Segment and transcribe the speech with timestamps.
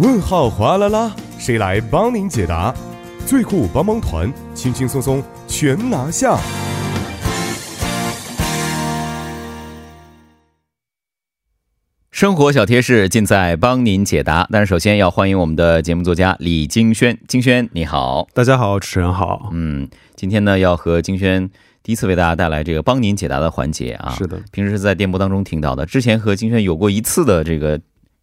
[0.00, 2.74] 问号哗啦啦，谁来帮您解答？
[3.26, 6.38] 最酷帮帮团，轻轻松松全拿下。
[12.10, 14.48] 生活小贴士尽在帮您解答。
[14.50, 19.50] 但是首先要欢迎我们的节目作家李金轩，金轩你好，大家好，主持人好。
[19.52, 19.86] 嗯，
[20.16, 21.50] 今天呢要和金轩
[21.82, 24.14] 第一次为大家带来这个帮您解答的环节啊。
[24.16, 27.78] 是的，平时是在电波当中听到的，之前和金轩有过一次的这个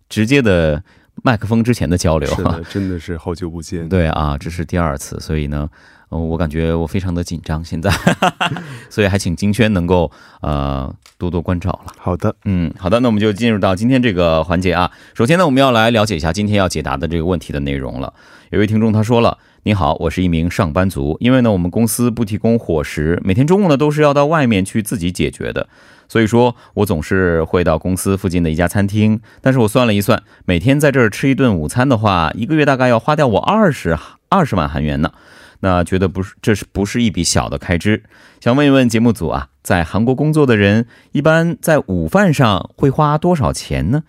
[0.10, 0.84] 直接的
[1.24, 3.88] 麦克风之前的交流，是的，真的是好久不见。
[3.90, 5.70] 对啊，这是第二次，所以呢。
[6.10, 7.92] 哦，我感觉我非常的紧张，现在，
[8.90, 10.10] 所以还请金轩能够
[10.40, 11.92] 呃多多关照了。
[11.98, 14.90] 好的，嗯，好的，那我们就进入到今天这个环节啊。
[15.14, 18.14] 首先呢，我们要来了解一下今天要解答的这个问题的内容了。
[18.52, 19.38] 有位听众他说了
[19.68, 25.68] ：“你好，我是一名上班族，因为呢我们公司不提供伙食，每天中午呢都是要到外面去自己解决的，
[26.08, 29.20] 所以说我总是会到公司附近的一家餐厅。
[29.42, 33.98] 但是我算了一算，每天在这儿吃一顿午餐的话，一个月大概要花掉我二十
[34.30, 35.12] 二十万韩元呢。”
[35.60, 38.04] 那觉得不是，这是不是一笔小的开支？
[38.40, 44.04] 想问一问节目组啊，在韩国工作的人一般在午饭上会花多少钱呢？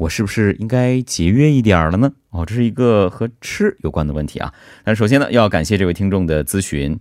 [0.00, 2.10] 我是不是应该节约一点了呢？
[2.30, 4.50] 哦，这是一个和吃有关的问题啊。
[4.86, 6.98] 那首先呢，要感谢这位听众的咨询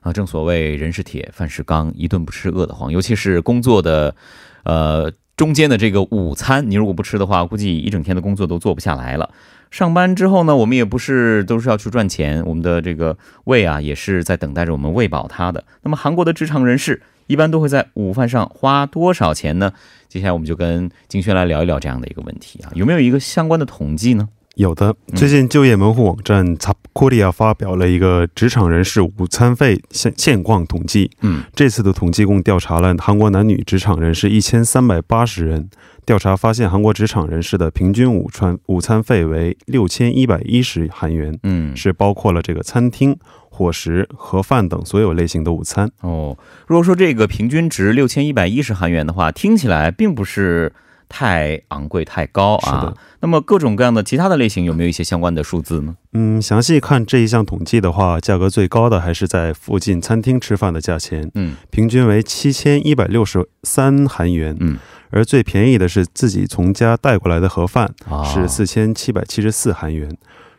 [0.00, 0.12] 啊。
[0.12, 2.90] 正所谓人是铁，饭是钢，一顿不吃饿得慌。
[2.90, 4.16] 尤其是工作的，
[4.64, 9.30] 呃，中间的这个午餐，你如果不吃的话，估计一整天的工作都做不下来了。
[9.70, 15.64] 上班之后呢，我们也不是都是要去赚钱，我们的这个胃啊，也是在等待着我们喂饱它的。
[15.82, 17.00] 那么韩国的职场人士
[17.30, 19.72] 一般都会在午饭上花多少钱呢？
[20.08, 24.28] 接下来我们就跟金轩来聊一聊这样的一个问题啊，有没有一个相关的统计呢？
[24.56, 31.08] 有的，最近就业门户网站 t a p k o r i a 发表了一个职场人士午餐费现现况统计。
[31.20, 35.70] 嗯，这次的统计共调查了韩国男女职场人士一千三百八十人。
[36.04, 41.38] 调查发现，韩国职场人士的平均午餐午餐费为六千一百一十韩元。
[41.42, 43.16] 嗯，是包括了这个餐厅、
[43.48, 45.90] 伙食、盒饭等所有类型的午餐。
[46.00, 50.72] 哦，如果说这个平均值六千一百一十韩元的话，听起来并不是。
[51.10, 52.64] 太昂贵、太高啊！
[52.64, 52.96] 是的。
[53.20, 55.94] 那么各种各样的其他的类型有没有一些相关的数字呢？
[56.12, 64.78] 嗯，详细看这一项统计的话，价格最高的还是在附近餐厅吃饭的价钱，嗯，平均为七千一百六十三韩元，嗯，
[65.10, 67.92] 而最便宜的是自己从家带过来的盒饭，
[68.24, 70.16] 是四千七百七十四韩元。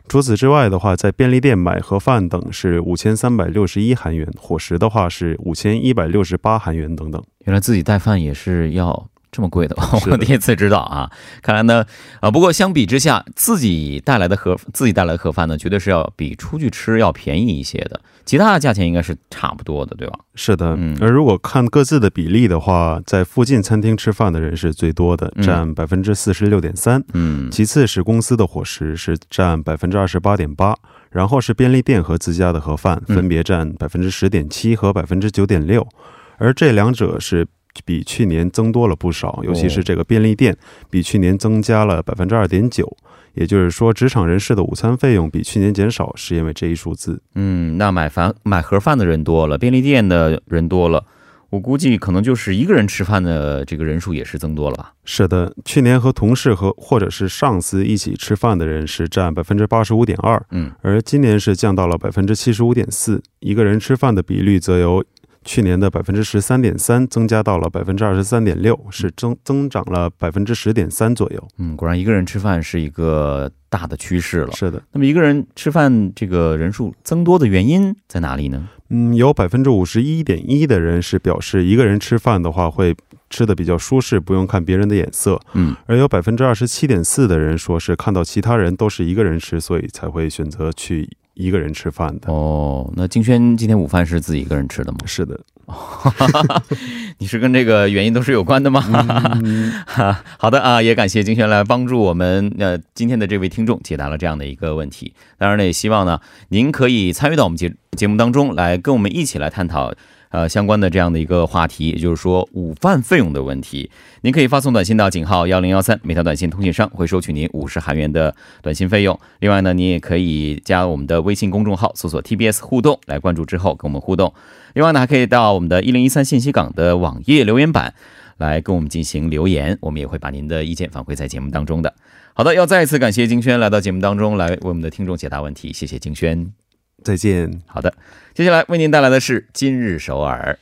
[0.08, 7.22] 除此之外的话，在便利店买盒饭等是五千三百六十一韩元，伙食的话是五千一百六十八韩元等等。
[7.46, 9.08] 原来自己带饭也是要。
[9.32, 9.74] 这么贵的，
[10.10, 11.10] 我第一次知道啊！
[11.40, 11.86] 看来呢，
[12.20, 17.98] 啊，不过相比之下，自己带来的盒自己带来的盒饭呢，绝对是要比出去吃要便宜一些的。
[18.26, 20.18] 其他的价钱应该是差不多的，对吧？
[20.34, 20.94] 是的，嗯。
[21.00, 27.02] 而如果看各自的比例的话，在附近餐厅吃饭的人是最多的，占百分之四十六点三。
[27.14, 27.50] 嗯。
[27.50, 30.76] 其次是公司的伙食是占百分之二十八点八，
[31.10, 35.88] 然后是便利店和自家的盒饭分别占百分之十点七和百分之九点六，
[36.36, 37.48] 而这两者是。
[37.84, 40.56] 比去年增多了不少，尤其是这个便利店，
[40.90, 42.96] 比去年增加了百分之二点九。
[43.34, 47.22] 也就是说，职场人士的午餐费用比去年减少，是因为这一数字。
[47.34, 51.02] 嗯，那买饭买盒饭的人多了，便利店的人多了，
[51.48, 54.92] 我估计可能就是一个人吃饭的这个人数也是增多了吧？
[55.06, 65.02] 是的，去年和同事和或者是上司一起吃饭的人是占百分之八十五点二，嗯，而今年是降到了百分之七十五点四，一个人吃饭的比率则由。
[65.44, 71.48] 去年的百分之十三点三增加到了百分之二十三点六，是增增长了百分之十点三左右。
[71.58, 74.52] 嗯，果然一个人吃饭是一个大的趋势了。
[74.52, 78.68] 是的，那么一个人吃饭这个人数增多的原因在哪里呢？
[78.88, 82.94] 嗯，有百分之五十一点一的人是表示一个人吃饭的话会
[83.30, 85.40] 吃的比较舒适，不用看别人的眼色。
[85.54, 91.08] 嗯，而有百分之二十七点四的人说是看到其他人都是一个人吃，所以才会选择去。
[91.34, 94.98] 一个人吃饭的哦，那金轩今天午饭是自己一个人吃的吗？
[95.06, 95.40] 是的，
[97.18, 98.80] 你是跟这个原因都是有关的吗？
[100.38, 102.54] 好的啊，也感谢金轩来帮助我们。
[102.58, 105.14] 呃，今天的这位听众解答了这样的一个问题。
[105.38, 109.92] 当然呢，也希望呢，您可以参与到我们节节目当中来，跟我们一起来探讨。
[110.32, 113.90] 呃，相关的这样的一个话题，也就是说午饭费用的问题，
[114.22, 119.18] 您可以发送短信到井号幺零幺三，每条短信通信商会收取您五十韩元的短信费用。
[119.40, 124.32] 另外呢，您也可以加我们的微信公众号，搜索 TBS 互动来关注之后跟我们互动。
[124.72, 127.92] 另外呢，还可以到我们的一零一三信息港的网页留言板
[128.38, 131.94] 来跟我们进行留言，我们也会把您的意见反馈在节目当中的。
[132.32, 136.61] 好的，要再一次感谢金轩来到节目当中来为我们的听众解答问题，谢谢金轩。
[137.04, 137.60] 再见。
[137.66, 137.92] 好的，
[138.34, 140.58] 接下来为您带来的是今日首尔。